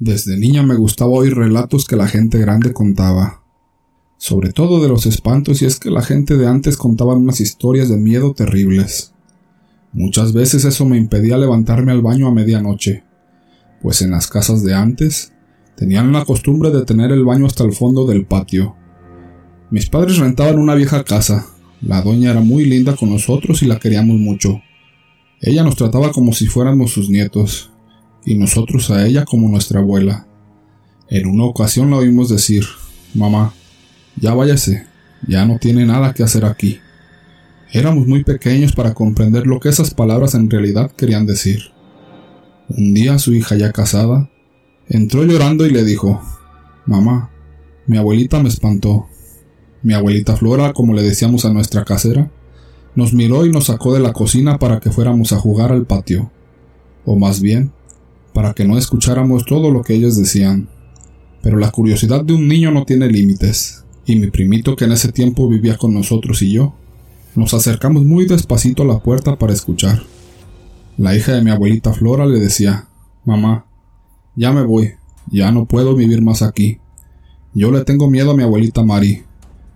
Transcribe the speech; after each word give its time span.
Desde 0.00 0.36
niña 0.36 0.62
me 0.62 0.76
gustaba 0.76 1.10
oír 1.10 1.34
relatos 1.34 1.84
que 1.84 1.96
la 1.96 2.06
gente 2.06 2.38
grande 2.38 2.72
contaba, 2.72 3.42
sobre 4.16 4.52
todo 4.52 4.80
de 4.80 4.88
los 4.88 5.06
espantos 5.06 5.60
y 5.60 5.64
es 5.64 5.80
que 5.80 5.90
la 5.90 6.02
gente 6.02 6.36
de 6.36 6.46
antes 6.46 6.76
contaba 6.76 7.16
unas 7.16 7.40
historias 7.40 7.88
de 7.88 7.96
miedo 7.96 8.32
terribles. 8.32 9.12
Muchas 9.92 10.32
veces 10.32 10.64
eso 10.64 10.84
me 10.84 10.98
impedía 10.98 11.36
levantarme 11.36 11.90
al 11.90 12.00
baño 12.00 12.28
a 12.28 12.32
medianoche, 12.32 13.02
pues 13.82 14.00
en 14.00 14.12
las 14.12 14.28
casas 14.28 14.62
de 14.62 14.72
antes 14.72 15.32
tenían 15.76 16.12
la 16.12 16.24
costumbre 16.24 16.70
de 16.70 16.84
tener 16.84 17.10
el 17.10 17.24
baño 17.24 17.46
hasta 17.46 17.64
el 17.64 17.72
fondo 17.72 18.06
del 18.06 18.24
patio. 18.24 18.76
Mis 19.72 19.86
padres 19.86 20.18
rentaban 20.18 20.60
una 20.60 20.76
vieja 20.76 21.02
casa, 21.02 21.46
la 21.80 22.02
doña 22.02 22.30
era 22.30 22.40
muy 22.40 22.66
linda 22.66 22.94
con 22.94 23.10
nosotros 23.10 23.64
y 23.64 23.66
la 23.66 23.80
queríamos 23.80 24.16
mucho. 24.16 24.62
Ella 25.40 25.64
nos 25.64 25.74
trataba 25.74 26.12
como 26.12 26.32
si 26.32 26.46
fuéramos 26.46 26.92
sus 26.92 27.10
nietos, 27.10 27.72
y 28.28 28.34
nosotros 28.34 28.90
a 28.90 29.06
ella 29.06 29.24
como 29.24 29.48
nuestra 29.48 29.80
abuela. 29.80 30.26
En 31.08 31.26
una 31.26 31.44
ocasión 31.44 31.90
la 31.90 31.96
oímos 31.96 32.28
decir, 32.28 32.62
Mamá, 33.14 33.54
ya 34.20 34.34
váyase, 34.34 34.86
ya 35.26 35.46
no 35.46 35.58
tiene 35.58 35.86
nada 35.86 36.12
que 36.12 36.24
hacer 36.24 36.44
aquí. 36.44 36.78
Éramos 37.72 38.06
muy 38.06 38.24
pequeños 38.24 38.72
para 38.72 38.92
comprender 38.92 39.46
lo 39.46 39.60
que 39.60 39.70
esas 39.70 39.94
palabras 39.94 40.34
en 40.34 40.50
realidad 40.50 40.90
querían 40.90 41.24
decir. 41.24 41.70
Un 42.68 42.92
día 42.92 43.18
su 43.18 43.32
hija 43.32 43.56
ya 43.56 43.72
casada 43.72 44.28
entró 44.90 45.24
llorando 45.24 45.64
y 45.64 45.70
le 45.70 45.82
dijo, 45.82 46.20
Mamá, 46.84 47.30
mi 47.86 47.96
abuelita 47.96 48.42
me 48.42 48.50
espantó. 48.50 49.06
Mi 49.82 49.94
abuelita 49.94 50.36
Flora, 50.36 50.74
como 50.74 50.92
le 50.92 51.02
decíamos 51.02 51.46
a 51.46 51.52
nuestra 51.54 51.82
casera, 51.86 52.30
nos 52.94 53.14
miró 53.14 53.46
y 53.46 53.50
nos 53.50 53.66
sacó 53.66 53.94
de 53.94 54.00
la 54.00 54.12
cocina 54.12 54.58
para 54.58 54.80
que 54.80 54.90
fuéramos 54.90 55.32
a 55.32 55.38
jugar 55.38 55.72
al 55.72 55.86
patio. 55.86 56.30
O 57.06 57.16
más 57.16 57.40
bien, 57.40 57.72
para 58.38 58.54
que 58.54 58.64
no 58.64 58.78
escucháramos 58.78 59.44
todo 59.44 59.72
lo 59.72 59.82
que 59.82 59.94
ellos 59.94 60.16
decían. 60.16 60.68
Pero 61.42 61.58
la 61.58 61.72
curiosidad 61.72 62.22
de 62.24 62.34
un 62.34 62.46
niño 62.46 62.70
no 62.70 62.84
tiene 62.84 63.08
límites, 63.08 63.84
y 64.06 64.14
mi 64.14 64.30
primito 64.30 64.76
que 64.76 64.84
en 64.84 64.92
ese 64.92 65.10
tiempo 65.10 65.48
vivía 65.48 65.76
con 65.76 65.92
nosotros 65.92 66.40
y 66.42 66.52
yo, 66.52 66.72
nos 67.34 67.52
acercamos 67.52 68.04
muy 68.04 68.26
despacito 68.26 68.84
a 68.84 68.86
la 68.86 69.00
puerta 69.00 69.36
para 69.36 69.52
escuchar. 69.52 70.04
La 70.98 71.16
hija 71.16 71.32
de 71.32 71.42
mi 71.42 71.50
abuelita 71.50 71.92
Flora 71.92 72.26
le 72.26 72.38
decía, 72.38 72.86
Mamá, 73.24 73.66
ya 74.36 74.52
me 74.52 74.62
voy, 74.62 74.92
ya 75.32 75.50
no 75.50 75.64
puedo 75.64 75.96
vivir 75.96 76.22
más 76.22 76.42
aquí. 76.42 76.78
Yo 77.54 77.72
le 77.72 77.82
tengo 77.82 78.08
miedo 78.08 78.30
a 78.30 78.36
mi 78.36 78.44
abuelita 78.44 78.84
Mari. 78.84 79.24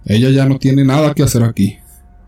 Ella 0.04 0.30
ya 0.30 0.46
no 0.46 0.60
tiene 0.60 0.84
nada 0.84 1.14
que 1.14 1.24
hacer 1.24 1.42
aquí. 1.42 1.78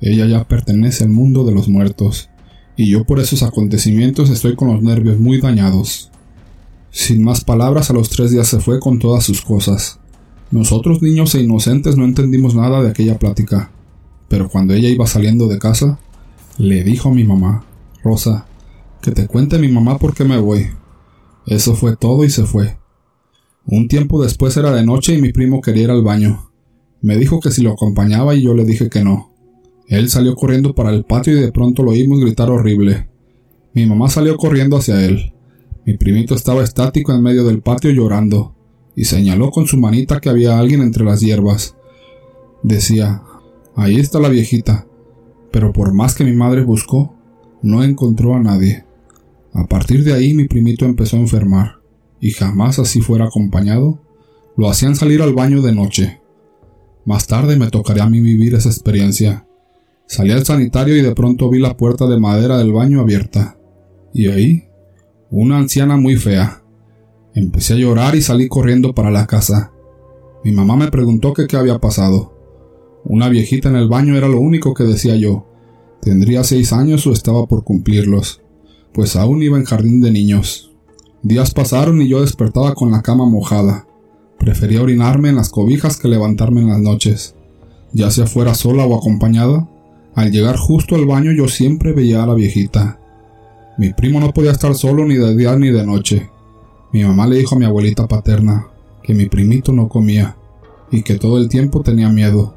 Ella 0.00 0.26
ya 0.26 0.42
pertenece 0.42 1.04
al 1.04 1.10
mundo 1.10 1.44
de 1.44 1.52
los 1.52 1.68
muertos, 1.68 2.28
y 2.76 2.90
yo 2.90 3.04
por 3.04 3.20
esos 3.20 3.44
acontecimientos 3.44 4.30
estoy 4.30 4.56
con 4.56 4.66
los 4.66 4.82
nervios 4.82 5.20
muy 5.20 5.40
dañados. 5.40 6.10
Sin 6.94 7.24
más 7.24 7.42
palabras, 7.42 7.90
a 7.90 7.92
los 7.92 8.08
tres 8.08 8.30
días 8.30 8.46
se 8.46 8.60
fue 8.60 8.78
con 8.78 9.00
todas 9.00 9.24
sus 9.24 9.42
cosas. 9.42 9.98
Nosotros 10.52 11.02
niños 11.02 11.34
e 11.34 11.40
inocentes 11.40 11.96
no 11.96 12.04
entendimos 12.04 12.54
nada 12.54 12.80
de 12.84 12.90
aquella 12.90 13.18
plática, 13.18 13.72
pero 14.28 14.48
cuando 14.48 14.74
ella 14.74 14.88
iba 14.88 15.04
saliendo 15.08 15.48
de 15.48 15.58
casa, 15.58 15.98
le 16.56 16.84
dijo 16.84 17.08
a 17.08 17.12
mi 17.12 17.24
mamá, 17.24 17.64
Rosa, 18.04 18.46
que 19.02 19.10
te 19.10 19.26
cuente 19.26 19.58
mi 19.58 19.66
mamá 19.66 19.98
por 19.98 20.14
qué 20.14 20.22
me 20.22 20.38
voy. 20.38 20.68
Eso 21.48 21.74
fue 21.74 21.96
todo 21.96 22.24
y 22.24 22.30
se 22.30 22.44
fue. 22.44 22.78
Un 23.66 23.88
tiempo 23.88 24.22
después 24.22 24.56
era 24.56 24.70
de 24.70 24.86
noche 24.86 25.14
y 25.14 25.20
mi 25.20 25.32
primo 25.32 25.60
quería 25.60 25.82
ir 25.82 25.90
al 25.90 26.04
baño. 26.04 26.52
Me 27.02 27.18
dijo 27.18 27.40
que 27.40 27.50
si 27.50 27.60
lo 27.60 27.72
acompañaba 27.72 28.36
y 28.36 28.42
yo 28.42 28.54
le 28.54 28.64
dije 28.64 28.88
que 28.88 29.02
no. 29.02 29.32
Él 29.88 30.10
salió 30.10 30.36
corriendo 30.36 30.76
para 30.76 30.90
el 30.90 31.04
patio 31.04 31.36
y 31.36 31.40
de 31.40 31.50
pronto 31.50 31.82
lo 31.82 31.90
oímos 31.90 32.20
gritar 32.20 32.52
horrible. 32.52 33.08
Mi 33.72 33.84
mamá 33.84 34.08
salió 34.08 34.36
corriendo 34.36 34.76
hacia 34.76 35.04
él. 35.04 35.33
Mi 35.86 35.98
primito 35.98 36.34
estaba 36.34 36.64
estático 36.64 37.12
en 37.12 37.22
medio 37.22 37.44
del 37.44 37.60
patio 37.60 37.90
llorando, 37.90 38.54
y 38.96 39.04
señaló 39.04 39.50
con 39.50 39.66
su 39.66 39.76
manita 39.76 40.20
que 40.20 40.30
había 40.30 40.58
alguien 40.58 40.80
entre 40.80 41.04
las 41.04 41.20
hierbas. 41.20 41.76
Decía, 42.62 43.22
ahí 43.76 43.96
está 43.96 44.18
la 44.18 44.30
viejita, 44.30 44.86
pero 45.50 45.72
por 45.72 45.92
más 45.92 46.14
que 46.14 46.24
mi 46.24 46.32
madre 46.32 46.62
buscó, 46.62 47.14
no 47.62 47.84
encontró 47.84 48.34
a 48.34 48.40
nadie. 48.40 48.84
A 49.52 49.66
partir 49.66 50.04
de 50.04 50.14
ahí 50.14 50.32
mi 50.32 50.48
primito 50.48 50.86
empezó 50.86 51.16
a 51.16 51.20
enfermar, 51.20 51.80
y 52.18 52.30
jamás 52.30 52.78
así 52.78 53.02
fuera 53.02 53.26
acompañado, 53.26 54.00
lo 54.56 54.70
hacían 54.70 54.96
salir 54.96 55.20
al 55.20 55.34
baño 55.34 55.60
de 55.60 55.74
noche. 55.74 56.20
Más 57.04 57.26
tarde 57.26 57.56
me 57.56 57.68
tocaría 57.68 58.04
a 58.04 58.10
mí 58.10 58.20
vivir 58.20 58.54
esa 58.54 58.70
experiencia. 58.70 59.46
Salí 60.06 60.30
al 60.30 60.46
sanitario 60.46 60.96
y 60.96 61.02
de 61.02 61.14
pronto 61.14 61.50
vi 61.50 61.58
la 61.58 61.76
puerta 61.76 62.06
de 62.06 62.18
madera 62.18 62.56
del 62.56 62.72
baño 62.72 63.00
abierta. 63.00 63.58
Y 64.14 64.28
ahí 64.28 64.64
una 65.36 65.58
anciana 65.58 65.96
muy 65.96 66.14
fea. 66.14 66.62
Empecé 67.34 67.74
a 67.74 67.76
llorar 67.76 68.14
y 68.14 68.22
salí 68.22 68.46
corriendo 68.46 68.94
para 68.94 69.10
la 69.10 69.26
casa. 69.26 69.72
Mi 70.44 70.52
mamá 70.52 70.76
me 70.76 70.92
preguntó 70.92 71.34
qué 71.34 71.48
había 71.56 71.80
pasado. 71.80 72.32
Una 73.04 73.28
viejita 73.28 73.68
en 73.68 73.74
el 73.74 73.88
baño 73.88 74.16
era 74.16 74.28
lo 74.28 74.38
único 74.38 74.74
que 74.74 74.84
decía 74.84 75.16
yo. 75.16 75.48
Tendría 76.00 76.44
seis 76.44 76.72
años 76.72 77.04
o 77.08 77.12
estaba 77.12 77.46
por 77.46 77.64
cumplirlos, 77.64 78.42
pues 78.92 79.16
aún 79.16 79.42
iba 79.42 79.58
en 79.58 79.64
jardín 79.64 80.00
de 80.00 80.12
niños. 80.12 80.72
Días 81.24 81.52
pasaron 81.52 82.00
y 82.00 82.06
yo 82.06 82.20
despertaba 82.20 82.72
con 82.74 82.92
la 82.92 83.02
cama 83.02 83.28
mojada. 83.28 83.88
Prefería 84.38 84.82
orinarme 84.82 85.30
en 85.30 85.36
las 85.36 85.48
cobijas 85.48 85.96
que 85.96 86.06
levantarme 86.06 86.60
en 86.60 86.68
las 86.68 86.78
noches. 86.78 87.34
Ya 87.92 88.12
sea 88.12 88.28
fuera 88.28 88.54
sola 88.54 88.84
o 88.84 88.96
acompañada, 88.96 89.68
al 90.14 90.30
llegar 90.30 90.56
justo 90.56 90.94
al 90.94 91.06
baño 91.06 91.32
yo 91.32 91.48
siempre 91.48 91.92
veía 91.92 92.22
a 92.22 92.26
la 92.28 92.34
viejita. 92.34 93.00
Mi 93.76 93.92
primo 93.92 94.20
no 94.20 94.32
podía 94.32 94.52
estar 94.52 94.74
solo 94.74 95.04
ni 95.04 95.16
de 95.16 95.36
día 95.36 95.56
ni 95.56 95.70
de 95.70 95.84
noche. 95.84 96.30
Mi 96.92 97.02
mamá 97.02 97.26
le 97.26 97.38
dijo 97.38 97.56
a 97.56 97.58
mi 97.58 97.64
abuelita 97.64 98.06
paterna 98.06 98.68
que 99.02 99.14
mi 99.14 99.26
primito 99.26 99.72
no 99.72 99.88
comía 99.88 100.36
y 100.90 101.02
que 101.02 101.18
todo 101.18 101.38
el 101.38 101.48
tiempo 101.48 101.80
tenía 101.80 102.08
miedo. 102.08 102.54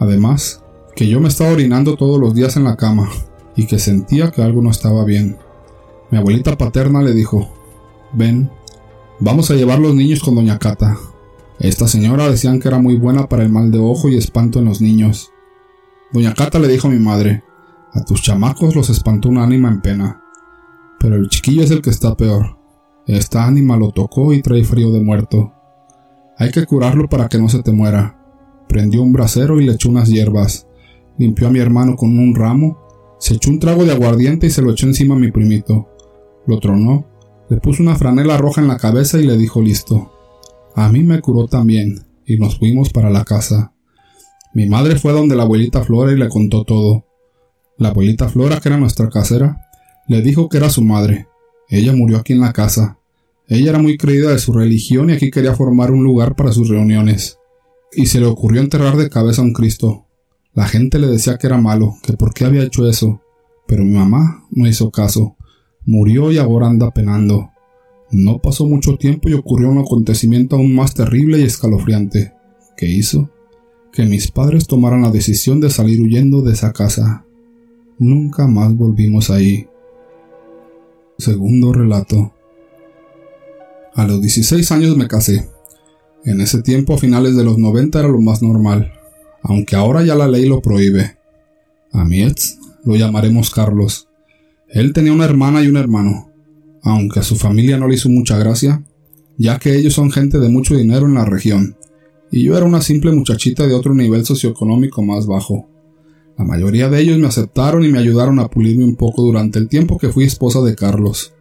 Además, 0.00 0.62
que 0.96 1.06
yo 1.06 1.20
me 1.20 1.28
estaba 1.28 1.52
orinando 1.52 1.96
todos 1.96 2.18
los 2.20 2.34
días 2.34 2.56
en 2.56 2.64
la 2.64 2.76
cama 2.76 3.08
y 3.54 3.66
que 3.66 3.78
sentía 3.78 4.32
que 4.32 4.42
algo 4.42 4.60
no 4.60 4.70
estaba 4.70 5.04
bien. 5.04 5.38
Mi 6.10 6.18
abuelita 6.18 6.58
paterna 6.58 7.00
le 7.00 7.12
dijo, 7.12 7.48
ven, 8.12 8.50
vamos 9.20 9.50
a 9.50 9.54
llevar 9.54 9.78
los 9.78 9.94
niños 9.94 10.20
con 10.20 10.34
doña 10.34 10.58
Cata. 10.58 10.98
Esta 11.60 11.86
señora 11.86 12.28
decían 12.28 12.58
que 12.58 12.68
era 12.68 12.78
muy 12.78 12.96
buena 12.96 13.28
para 13.28 13.44
el 13.44 13.50
mal 13.50 13.70
de 13.70 13.78
ojo 13.78 14.08
y 14.08 14.16
espanto 14.16 14.58
en 14.58 14.64
los 14.64 14.80
niños. 14.80 15.30
Doña 16.12 16.34
Cata 16.34 16.58
le 16.58 16.66
dijo 16.66 16.88
a 16.88 16.90
mi 16.90 16.98
madre, 16.98 17.44
a 17.92 18.04
tus 18.04 18.22
chamacos 18.22 18.74
los 18.74 18.90
espantó 18.90 19.28
un 19.28 19.38
ánima 19.38 19.68
en 19.68 19.80
pena. 19.80 20.19
Pero 21.00 21.16
el 21.16 21.28
chiquillo 21.28 21.64
es 21.64 21.70
el 21.70 21.82
que 21.82 21.90
está 21.90 22.16
peor. 22.16 22.58
Esta 23.06 23.46
ánima 23.46 23.76
lo 23.76 23.90
tocó 23.90 24.32
y 24.32 24.42
trae 24.42 24.62
frío 24.62 24.92
de 24.92 25.00
muerto. 25.00 25.52
Hay 26.36 26.50
que 26.50 26.66
curarlo 26.66 27.08
para 27.08 27.28
que 27.28 27.38
no 27.38 27.48
se 27.48 27.62
te 27.62 27.72
muera. 27.72 28.18
Prendió 28.68 29.02
un 29.02 29.12
brasero 29.12 29.60
y 29.60 29.66
le 29.66 29.72
echó 29.72 29.88
unas 29.88 30.08
hierbas. 30.08 30.68
Limpió 31.18 31.48
a 31.48 31.50
mi 31.50 31.58
hermano 31.58 31.96
con 31.96 32.18
un 32.18 32.34
ramo, 32.34 32.78
se 33.18 33.34
echó 33.34 33.50
un 33.50 33.58
trago 33.58 33.84
de 33.84 33.92
aguardiente 33.92 34.46
y 34.46 34.50
se 34.50 34.62
lo 34.62 34.72
echó 34.72 34.86
encima 34.86 35.16
a 35.16 35.18
mi 35.18 35.32
primito. 35.32 35.88
Lo 36.46 36.60
tronó, 36.60 37.06
le 37.48 37.56
puso 37.56 37.82
una 37.82 37.96
franela 37.96 38.36
roja 38.36 38.60
en 38.60 38.68
la 38.68 38.76
cabeza 38.76 39.18
y 39.18 39.26
le 39.26 39.36
dijo 39.36 39.60
listo. 39.60 40.12
A 40.76 40.90
mí 40.92 41.02
me 41.02 41.20
curó 41.20 41.46
también, 41.46 42.06
y 42.24 42.36
nos 42.36 42.58
fuimos 42.58 42.90
para 42.90 43.10
la 43.10 43.24
casa. 43.24 43.72
Mi 44.54 44.66
madre 44.68 44.96
fue 44.96 45.12
donde 45.12 45.36
la 45.36 45.42
abuelita 45.42 45.82
Flora 45.82 46.12
y 46.12 46.16
le 46.16 46.28
contó 46.28 46.64
todo. 46.64 47.06
La 47.76 47.88
abuelita 47.88 48.28
Flora, 48.28 48.60
que 48.60 48.68
era 48.68 48.78
nuestra 48.78 49.08
casera, 49.08 49.69
le 50.10 50.22
dijo 50.22 50.48
que 50.48 50.56
era 50.56 50.70
su 50.70 50.82
madre. 50.82 51.28
Ella 51.68 51.92
murió 51.92 52.18
aquí 52.18 52.32
en 52.32 52.40
la 52.40 52.52
casa. 52.52 52.98
Ella 53.46 53.70
era 53.70 53.78
muy 53.78 53.96
creída 53.96 54.32
de 54.32 54.40
su 54.40 54.52
religión 54.52 55.08
y 55.08 55.12
aquí 55.12 55.30
quería 55.30 55.54
formar 55.54 55.92
un 55.92 56.02
lugar 56.02 56.34
para 56.34 56.50
sus 56.50 56.68
reuniones. 56.68 57.38
Y 57.92 58.06
se 58.06 58.18
le 58.18 58.26
ocurrió 58.26 58.60
enterrar 58.60 58.96
de 58.96 59.08
cabeza 59.08 59.40
a 59.40 59.44
un 59.44 59.52
Cristo. 59.52 60.06
La 60.52 60.66
gente 60.66 60.98
le 60.98 61.06
decía 61.06 61.38
que 61.38 61.46
era 61.46 61.58
malo, 61.58 61.94
que 62.02 62.14
por 62.14 62.34
qué 62.34 62.44
había 62.44 62.64
hecho 62.64 62.88
eso. 62.88 63.22
Pero 63.68 63.84
mi 63.84 63.94
mamá 63.94 64.48
no 64.50 64.66
hizo 64.66 64.90
caso. 64.90 65.36
Murió 65.86 66.32
y 66.32 66.38
ahora 66.38 66.66
anda 66.66 66.90
penando. 66.90 67.50
No 68.10 68.40
pasó 68.40 68.66
mucho 68.66 68.96
tiempo 68.96 69.28
y 69.28 69.34
ocurrió 69.34 69.70
un 69.70 69.78
acontecimiento 69.78 70.56
aún 70.56 70.74
más 70.74 70.92
terrible 70.92 71.38
y 71.38 71.44
escalofriante. 71.44 72.32
¿Qué 72.76 72.86
hizo? 72.86 73.30
Que 73.92 74.06
mis 74.06 74.28
padres 74.32 74.66
tomaran 74.66 75.02
la 75.02 75.12
decisión 75.12 75.60
de 75.60 75.70
salir 75.70 76.00
huyendo 76.00 76.42
de 76.42 76.54
esa 76.54 76.72
casa. 76.72 77.24
Nunca 78.00 78.48
más 78.48 78.76
volvimos 78.76 79.30
ahí. 79.30 79.69
Segundo 81.20 81.74
relato. 81.74 82.32
A 83.94 84.06
los 84.06 84.22
16 84.22 84.72
años 84.72 84.96
me 84.96 85.06
casé. 85.06 85.50
En 86.24 86.40
ese 86.40 86.62
tiempo, 86.62 86.94
a 86.94 86.98
finales 86.98 87.36
de 87.36 87.44
los 87.44 87.58
90, 87.58 87.98
era 87.98 88.08
lo 88.08 88.22
más 88.22 88.40
normal, 88.40 88.90
aunque 89.42 89.76
ahora 89.76 90.02
ya 90.02 90.14
la 90.14 90.28
ley 90.28 90.46
lo 90.46 90.62
prohíbe. 90.62 91.18
A 91.92 92.06
mi 92.06 92.22
ex 92.22 92.58
lo 92.84 92.96
llamaremos 92.96 93.50
Carlos. 93.50 94.08
Él 94.70 94.94
tenía 94.94 95.12
una 95.12 95.26
hermana 95.26 95.62
y 95.62 95.66
un 95.66 95.76
hermano, 95.76 96.30
aunque 96.82 97.20
a 97.20 97.22
su 97.22 97.36
familia 97.36 97.76
no 97.76 97.86
le 97.86 97.96
hizo 97.96 98.08
mucha 98.08 98.38
gracia, 98.38 98.82
ya 99.36 99.58
que 99.58 99.76
ellos 99.76 99.92
son 99.92 100.10
gente 100.10 100.38
de 100.38 100.48
mucho 100.48 100.74
dinero 100.74 101.04
en 101.04 101.14
la 101.14 101.26
región, 101.26 101.76
y 102.30 102.44
yo 102.44 102.56
era 102.56 102.64
una 102.64 102.80
simple 102.80 103.12
muchachita 103.12 103.66
de 103.66 103.74
otro 103.74 103.94
nivel 103.94 104.24
socioeconómico 104.24 105.02
más 105.02 105.26
bajo. 105.26 105.68
La 106.40 106.46
mayoría 106.46 106.88
de 106.88 106.98
ellos 107.02 107.18
me 107.18 107.26
aceptaron 107.26 107.84
y 107.84 107.88
me 107.88 107.98
ayudaron 107.98 108.38
a 108.38 108.48
pulirme 108.48 108.82
un 108.82 108.96
poco 108.96 109.20
durante 109.20 109.58
el 109.58 109.68
tiempo 109.68 109.98
que 109.98 110.08
fui 110.08 110.24
esposa 110.24 110.62
de 110.62 110.74
Carlos. 110.74 111.34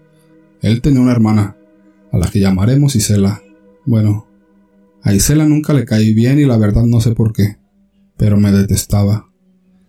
Él 0.62 0.81
tenía 0.81 1.00
una 1.00 1.13
hermana, 1.13 1.56
a 2.12 2.18
la 2.18 2.30
que 2.30 2.42
llamaremos 2.42 2.98
Isela. 2.98 3.42
Bueno, 3.86 4.28
a 5.01 5.13
Isela 5.13 5.46
nunca 5.46 5.72
le 5.72 5.86
caí 5.86 6.13
bien 6.13 6.38
y 6.38 6.44
la 6.44 6.57
verdad 6.57 6.84
no 6.84 7.00
sé 7.00 7.16
por 7.16 7.31
qué, 7.31 7.56
pero 8.18 8.38
me 8.42 8.51
detestaba. 8.51 9.31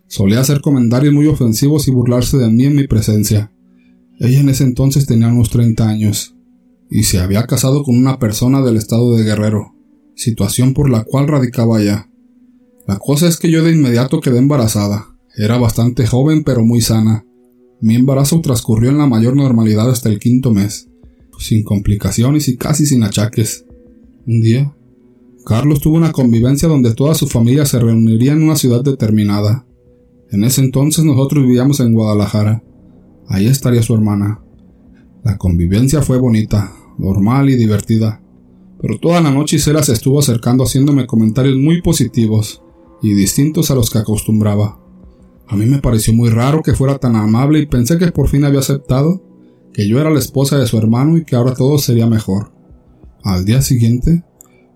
Solía 0.07 0.39
hacer 0.39 0.61
comentarios 0.61 1.13
muy 1.13 1.27
ofensivos 1.27 1.89
y 1.89 1.91
burlarse 1.91 2.39
de 2.39 2.49
mí 2.49 2.67
en 2.67 2.77
mi 2.77 2.87
presencia. 2.87 3.51
Ella 4.21 4.39
en 4.39 4.49
ese 4.49 4.63
entonces 4.63 5.06
tenía 5.06 5.27
unos 5.27 5.51
30 5.51 5.89
años 5.89 6.37
y 6.89 7.03
se 7.03 7.19
había 7.19 7.49
casado 7.49 7.83
con 7.83 7.99
una 7.99 8.21
persona 8.21 8.63
del 8.63 8.77
estado 8.77 9.17
de 9.17 9.25
Guerrero, 9.25 9.75
situación 10.15 10.73
por 10.73 10.89
la 10.89 11.03
cual 11.03 11.27
radicaba 11.27 11.79
allá. 11.79 12.10
La 12.91 12.99
cosa 12.99 13.29
es 13.29 13.37
que 13.37 13.49
yo 13.49 13.63
de 13.63 13.71
inmediato 13.71 14.21
quedé 14.21 14.39
embarazada. 14.39 15.17
Era 15.37 15.59
bastante 15.59 16.09
joven 16.09 16.43
pero 16.43 16.65
muy 16.65 16.81
sana. 16.81 17.25
Mi 17.81 17.95
embarazo 17.95 18.41
transcurrió 18.41 18.91
en 18.91 18.99
la 18.99 19.07
mayor 19.07 19.37
normalidad 19.37 19.89
hasta 19.89 20.09
el 20.09 20.19
quinto 20.19 20.53
mes, 20.53 20.89
sin 21.39 21.63
complicaciones 21.63 22.49
y 22.49 22.57
casi 22.57 22.87
sin 22.87 23.05
achaques. 23.05 23.65
Un 24.27 24.41
día, 24.41 24.75
Carlos 25.47 25.81
tuvo 25.81 25.99
una 25.99 26.11
convivencia 26.11 26.67
donde 26.69 26.93
toda 26.93 27.15
su 27.15 27.29
familia 27.29 27.65
se 27.65 27.79
reuniría 27.79 28.33
en 28.33 28.43
una 28.43 28.57
ciudad 28.57 28.83
determinada. 28.83 29.65
En 30.33 30.43
ese 30.43 30.61
entonces 30.61 31.05
nosotros 31.05 31.47
vivíamos 31.47 31.79
en 31.79 31.95
Guadalajara. 31.95 32.65
Ahí 33.29 33.47
estaría 33.47 33.85
su 33.85 33.95
hermana. 33.95 34.43
La 35.23 35.39
convivencia 35.39 36.03
fue 36.03 36.19
bonita, 36.19 36.73
normal 36.99 37.51
y 37.51 37.55
divertida, 37.55 38.21
pero 38.83 38.99
toda 38.99 39.21
la 39.21 39.31
noche 39.31 39.59
Isela 39.59 39.85
se 39.85 39.93
estuvo 39.93 40.19
acercando 40.19 40.65
haciéndome 40.65 41.07
comentarios 41.07 41.57
muy 41.57 41.83
positivos 41.83 42.65
y 43.02 43.14
distintos 43.14 43.70
a 43.70 43.75
los 43.75 43.91
que 43.91 43.99
acostumbraba. 43.99 44.79
A 45.47 45.56
mí 45.56 45.67
me 45.67 45.79
pareció 45.79 46.14
muy 46.14 46.31
raro 46.31 46.62
que 46.62 46.75
fuera 46.75 46.99
tan 46.99 47.17
amable 47.17 47.58
y 47.58 47.67
pensé 47.67 47.99
que 47.99 48.12
por 48.12 48.29
fin 48.29 48.44
había 48.44 48.61
aceptado 48.61 49.23
que 49.73 49.88
yo 49.88 50.00
era 50.00 50.11
la 50.11 50.19
esposa 50.19 50.58
de 50.58 50.67
su 50.67 50.79
hermano 50.79 51.17
y 51.17 51.25
que 51.25 51.37
ahora 51.37 51.55
todo 51.55 51.79
sería 51.79 52.06
mejor. 52.06 52.52
Al 53.23 53.44
día 53.44 53.62
siguiente, 53.62 54.25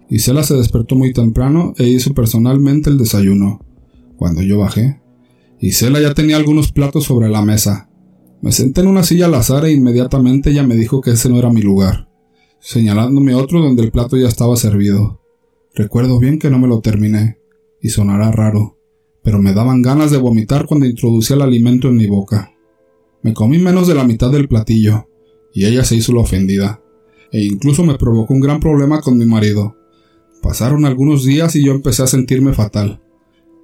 Isela 0.09 0.43
se 0.43 0.55
despertó 0.55 0.97
muy 0.97 1.13
temprano 1.13 1.75
e 1.77 1.85
hizo 1.89 2.15
personalmente 2.15 2.91
el 2.91 2.99
desayuno. 2.99 3.61
Cuando 4.17 4.43
yo 4.43 4.59
bajé, 4.59 5.01
Isela 5.61 6.01
ya 6.01 6.15
tenía 6.15 6.37
algunos 6.37 6.73
platos 6.73 7.05
sobre 7.05 7.29
la 7.29 7.43
mesa. 7.43 7.89
Me 8.43 8.53
senté 8.53 8.83
en 8.83 8.89
una 8.89 9.03
silla 9.03 9.27
al 9.27 9.35
azar 9.35 9.65
e 9.65 9.73
inmediatamente 9.73 10.51
ella 10.51 10.63
me 10.63 10.77
dijo 10.77 11.01
que 11.01 11.13
ese 11.13 11.29
no 11.29 11.39
era 11.39 11.51
mi 11.51 11.63
lugar, 11.63 12.09
señalándome 12.61 13.35
otro 13.35 13.61
donde 13.61 13.83
el 13.83 13.91
plato 13.91 14.17
ya 14.17 14.29
estaba 14.29 14.57
servido. 14.57 15.23
Recuerdo 15.75 16.19
bien 16.19 16.39
que 16.39 16.51
no 16.51 16.59
me 16.59 16.69
lo 16.69 16.81
terminé, 16.81 17.39
y 17.85 17.91
sonará 17.91 18.33
raro, 18.33 18.79
pero 19.23 19.43
me 19.43 19.53
daban 19.53 19.83
ganas 19.83 20.11
de 20.11 20.17
vomitar 20.17 20.65
cuando 20.65 20.87
introducía 20.87 21.37
el 21.37 21.43
alimento 21.43 21.89
en 21.89 21.97
mi 21.97 22.07
boca. 22.07 22.51
Me 23.23 23.35
comí 23.35 23.59
menos 23.59 23.87
de 23.87 23.95
la 23.95 24.05
mitad 24.05 24.33
del 24.33 24.49
platillo, 24.49 25.07
y 25.53 25.67
ella 25.67 25.85
se 25.85 25.95
hizo 25.95 26.15
la 26.15 26.23
ofendida, 26.23 26.81
e 27.31 27.45
incluso 27.45 27.85
me 27.85 27.99
provocó 27.99 28.33
un 28.33 28.41
gran 28.41 28.59
problema 28.59 29.03
con 29.03 29.19
mi 29.19 29.27
marido. 29.27 29.77
Pasaron 30.41 30.87
algunos 30.87 31.27
días 31.27 31.57
y 31.57 31.63
yo 31.63 31.73
empecé 31.73 32.03
a 32.03 32.07
sentirme 32.07 32.55
fatal. 32.55 33.03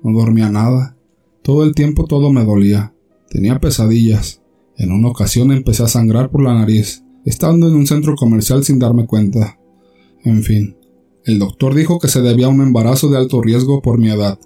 No 0.02 0.12
dormía 0.12 0.50
nada. 0.50 0.98
Todo 1.40 1.64
el 1.64 1.74
tiempo 1.74 2.04
todo 2.04 2.30
me 2.30 2.44
dolía. 2.44 2.92
Tenía 3.30 3.58
pesadillas. 3.58 4.42
En 4.76 4.92
una 4.92 5.08
ocasión 5.08 5.50
empecé 5.50 5.82
a 5.82 5.88
sangrar 5.88 6.30
por 6.30 6.42
la 6.42 6.52
nariz, 6.52 7.04
estando 7.24 7.68
en 7.68 7.74
un 7.74 7.86
centro 7.86 8.16
comercial 8.16 8.64
sin 8.64 8.78
darme 8.78 9.06
cuenta. 9.06 9.58
En 10.24 10.42
fin, 10.42 10.76
el 11.30 11.38
doctor 11.38 11.74
dijo 11.74 11.98
que 11.98 12.08
se 12.08 12.22
debía 12.22 12.46
a 12.46 12.50
un 12.50 12.60
embarazo 12.60 13.08
de 13.08 13.18
alto 13.18 13.42
riesgo 13.42 13.82
por 13.82 13.98
mi 13.98 14.10
edad, 14.10 14.38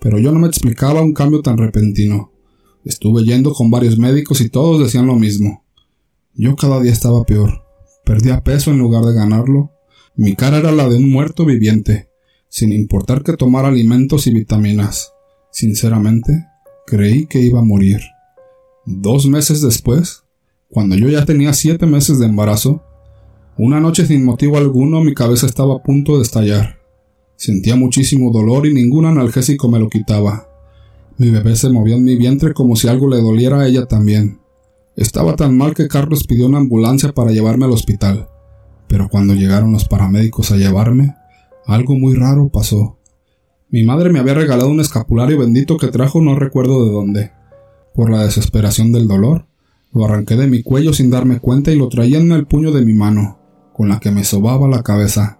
pero 0.00 0.18
yo 0.18 0.32
no 0.32 0.38
me 0.38 0.48
explicaba 0.48 1.02
un 1.02 1.12
cambio 1.12 1.42
tan 1.42 1.58
repentino. 1.58 2.32
Estuve 2.84 3.24
yendo 3.24 3.52
con 3.52 3.70
varios 3.70 3.98
médicos 3.98 4.40
y 4.40 4.48
todos 4.48 4.80
decían 4.80 5.06
lo 5.06 5.16
mismo. 5.16 5.64
Yo 6.34 6.56
cada 6.56 6.80
día 6.80 6.92
estaba 6.92 7.24
peor. 7.24 7.62
Perdía 8.04 8.42
peso 8.42 8.70
en 8.70 8.78
lugar 8.78 9.04
de 9.04 9.14
ganarlo. 9.14 9.72
Mi 10.16 10.34
cara 10.34 10.58
era 10.58 10.72
la 10.72 10.88
de 10.88 10.96
un 10.96 11.10
muerto 11.10 11.44
viviente, 11.44 12.08
sin 12.48 12.72
importar 12.72 13.22
que 13.22 13.36
tomara 13.36 13.68
alimentos 13.68 14.26
y 14.26 14.32
vitaminas. 14.32 15.12
Sinceramente, 15.52 16.46
creí 16.86 17.26
que 17.26 17.40
iba 17.40 17.60
a 17.60 17.64
morir. 17.64 18.00
Dos 18.86 19.26
meses 19.26 19.60
después, 19.60 20.24
cuando 20.68 20.96
yo 20.96 21.08
ya 21.08 21.24
tenía 21.24 21.52
siete 21.52 21.86
meses 21.86 22.18
de 22.18 22.26
embarazo, 22.26 22.82
una 23.62 23.78
noche 23.78 24.06
sin 24.06 24.24
motivo 24.24 24.56
alguno 24.56 25.04
mi 25.04 25.12
cabeza 25.12 25.44
estaba 25.44 25.74
a 25.74 25.82
punto 25.82 26.16
de 26.16 26.22
estallar. 26.22 26.78
Sentía 27.36 27.76
muchísimo 27.76 28.32
dolor 28.32 28.66
y 28.66 28.72
ningún 28.72 29.04
analgésico 29.04 29.68
me 29.68 29.78
lo 29.78 29.90
quitaba. 29.90 30.48
Mi 31.18 31.28
bebé 31.28 31.54
se 31.56 31.68
movía 31.68 31.96
en 31.96 32.04
mi 32.04 32.16
vientre 32.16 32.54
como 32.54 32.74
si 32.74 32.88
algo 32.88 33.06
le 33.10 33.20
doliera 33.20 33.60
a 33.60 33.68
ella 33.68 33.84
también. 33.84 34.40
Estaba 34.96 35.36
tan 35.36 35.58
mal 35.58 35.74
que 35.74 35.88
Carlos 35.88 36.24
pidió 36.26 36.46
una 36.46 36.56
ambulancia 36.56 37.12
para 37.12 37.32
llevarme 37.32 37.66
al 37.66 37.72
hospital. 37.72 38.30
Pero 38.88 39.10
cuando 39.10 39.34
llegaron 39.34 39.72
los 39.72 39.86
paramédicos 39.86 40.50
a 40.52 40.56
llevarme, 40.56 41.14
algo 41.66 41.98
muy 41.98 42.14
raro 42.14 42.48
pasó. 42.48 42.96
Mi 43.68 43.84
madre 43.84 44.08
me 44.10 44.20
había 44.20 44.32
regalado 44.32 44.70
un 44.70 44.80
escapulario 44.80 45.38
bendito 45.38 45.76
que 45.76 45.88
trajo 45.88 46.22
no 46.22 46.34
recuerdo 46.34 46.86
de 46.86 46.92
dónde. 46.92 47.30
Por 47.94 48.08
la 48.08 48.24
desesperación 48.24 48.90
del 48.90 49.06
dolor, 49.06 49.48
lo 49.92 50.06
arranqué 50.06 50.36
de 50.36 50.46
mi 50.46 50.62
cuello 50.62 50.94
sin 50.94 51.10
darme 51.10 51.40
cuenta 51.40 51.70
y 51.70 51.76
lo 51.76 51.90
traía 51.90 52.16
en 52.16 52.32
el 52.32 52.46
puño 52.46 52.72
de 52.72 52.86
mi 52.86 52.94
mano, 52.94 53.39
con 53.72 53.88
la 53.88 54.00
que 54.00 54.10
me 54.10 54.24
sobaba 54.24 54.68
la 54.68 54.82
cabeza. 54.82 55.38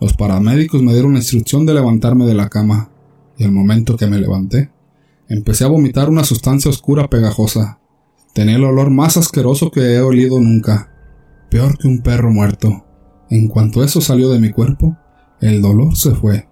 Los 0.00 0.14
paramédicos 0.14 0.82
me 0.82 0.92
dieron 0.92 1.12
la 1.12 1.20
instrucción 1.20 1.66
de 1.66 1.74
levantarme 1.74 2.26
de 2.26 2.34
la 2.34 2.48
cama, 2.48 2.90
y 3.38 3.44
el 3.44 3.52
momento 3.52 3.96
que 3.96 4.06
me 4.06 4.18
levanté, 4.18 4.70
Empecé 5.28 5.64
a 5.64 5.68
vomitar 5.68 6.08
una 6.08 6.22
sustancia 6.22 6.70
oscura 6.70 7.10
pegajosa. 7.10 7.80
Tenía 8.32 8.56
el 8.56 8.64
olor 8.64 8.90
más 8.90 9.16
asqueroso 9.16 9.72
que 9.72 9.80
he 9.80 10.00
olido 10.00 10.38
nunca. 10.38 10.92
Peor 11.50 11.76
que 11.78 11.88
un 11.88 12.00
perro 12.00 12.30
muerto. 12.30 12.84
En 13.28 13.48
cuanto 13.48 13.82
eso 13.82 14.00
salió 14.00 14.30
de 14.30 14.38
mi 14.38 14.50
cuerpo, 14.50 14.96
el 15.40 15.60
dolor 15.60 15.96
se 15.96 16.12
fue. 16.14 16.48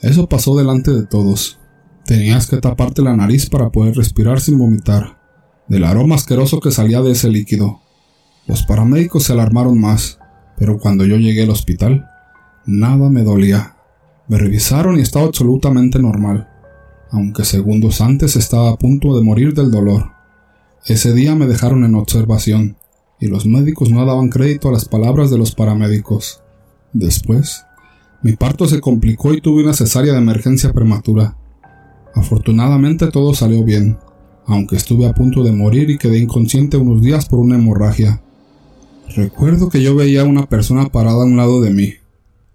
Eso 0.00 0.28
pasó 0.28 0.54
delante 0.56 0.90
de 0.90 1.06
todos. 1.06 1.58
Tenías 2.04 2.48
que 2.48 2.58
taparte 2.58 3.00
la 3.00 3.16
nariz 3.16 3.48
para 3.48 3.70
poder 3.70 3.96
respirar 3.96 4.40
sin 4.40 4.58
vomitar, 4.58 5.18
del 5.66 5.84
aroma 5.84 6.16
asqueroso 6.16 6.60
que 6.60 6.70
salía 6.70 7.00
de 7.00 7.12
ese 7.12 7.30
líquido. 7.30 7.80
Los 8.46 8.64
paramédicos 8.64 9.24
se 9.24 9.32
alarmaron 9.32 9.80
más, 9.80 10.18
pero 10.56 10.78
cuando 10.78 11.04
yo 11.04 11.16
llegué 11.16 11.44
al 11.44 11.50
hospital, 11.50 12.08
nada 12.66 13.08
me 13.10 13.22
dolía. 13.22 13.76
Me 14.28 14.38
revisaron 14.38 14.98
y 14.98 15.02
estaba 15.02 15.26
absolutamente 15.26 15.98
normal 16.00 16.48
aunque 17.10 17.44
segundos 17.44 18.00
antes 18.00 18.36
estaba 18.36 18.70
a 18.70 18.76
punto 18.76 19.16
de 19.16 19.24
morir 19.24 19.54
del 19.54 19.70
dolor. 19.70 20.12
Ese 20.84 21.12
día 21.12 21.34
me 21.34 21.46
dejaron 21.46 21.84
en 21.84 21.94
observación, 21.94 22.76
y 23.18 23.28
los 23.28 23.46
médicos 23.46 23.90
no 23.90 24.04
daban 24.04 24.28
crédito 24.28 24.68
a 24.68 24.72
las 24.72 24.84
palabras 24.84 25.30
de 25.30 25.38
los 25.38 25.54
paramédicos. 25.54 26.42
Después, 26.92 27.64
mi 28.22 28.34
parto 28.34 28.66
se 28.66 28.80
complicó 28.80 29.32
y 29.32 29.40
tuve 29.40 29.62
una 29.62 29.72
cesárea 29.72 30.12
de 30.12 30.18
emergencia 30.18 30.72
prematura. 30.72 31.36
Afortunadamente 32.14 33.08
todo 33.08 33.34
salió 33.34 33.64
bien, 33.64 33.98
aunque 34.46 34.76
estuve 34.76 35.06
a 35.06 35.14
punto 35.14 35.42
de 35.42 35.52
morir 35.52 35.90
y 35.90 35.98
quedé 35.98 36.18
inconsciente 36.18 36.76
unos 36.76 37.02
días 37.02 37.26
por 37.26 37.38
una 37.38 37.56
hemorragia. 37.56 38.22
Recuerdo 39.14 39.68
que 39.68 39.82
yo 39.82 39.94
veía 39.94 40.22
a 40.22 40.24
una 40.24 40.46
persona 40.46 40.88
parada 40.88 41.22
a 41.22 41.26
un 41.26 41.36
lado 41.36 41.60
de 41.60 41.70
mí, 41.70 41.94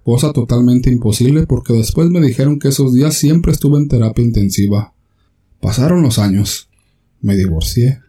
cosa 0.04 0.34
totalmente 0.34 0.92
imposible 0.92 1.48
porque 1.48 1.74
después 1.74 2.10
me 2.10 2.22
dijeron 2.22 2.60
que 2.60 2.68
esos 2.68 2.94
días 2.94 3.16
siempre 3.16 3.52
estuve 3.52 3.78
en 3.78 3.88
terapia 3.88 4.24
intensiva. 4.24 4.94
Pasaron 5.60 6.02
los 6.02 6.20
años. 6.20 6.70
Me 7.22 7.36
divorcié. 7.36 8.00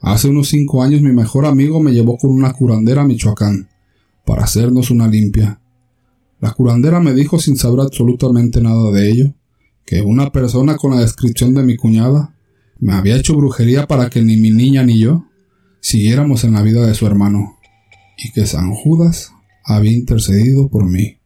Hace 0.00 0.28
unos 0.28 0.48
cinco 0.48 0.82
años 0.82 1.02
mi 1.02 1.12
mejor 1.12 1.46
amigo 1.46 1.80
me 1.80 1.92
llevó 1.92 2.16
con 2.16 2.30
una 2.30 2.52
curandera 2.52 3.02
a 3.02 3.06
Michoacán 3.06 3.68
para 4.24 4.44
hacernos 4.44 4.90
una 4.90 5.08
limpia. 5.08 5.60
La 6.40 6.52
curandera 6.52 7.00
me 7.00 7.14
dijo 7.14 7.38
sin 7.38 7.56
saber 7.56 7.80
absolutamente 7.80 8.60
nada 8.60 8.90
de 8.90 9.10
ello, 9.10 9.34
que 9.86 10.02
una 10.02 10.32
persona 10.32 10.76
con 10.76 10.94
la 10.94 11.00
descripción 11.00 11.54
de 11.54 11.62
mi 11.62 11.76
cuñada 11.76 12.34
me 12.78 12.92
había 12.92 13.16
hecho 13.16 13.36
brujería 13.36 13.86
para 13.86 14.10
que 14.10 14.22
ni 14.22 14.36
mi 14.36 14.50
niña 14.50 14.82
ni 14.82 14.98
yo 14.98 15.24
siguiéramos 15.80 16.44
en 16.44 16.52
la 16.52 16.62
vida 16.62 16.84
de 16.86 16.94
su 16.94 17.06
hermano, 17.06 17.55
y 18.16 18.32
que 18.32 18.46
San 18.46 18.72
Judas 18.72 19.32
había 19.64 19.92
intercedido 19.92 20.68
por 20.68 20.84
mí. 20.86 21.18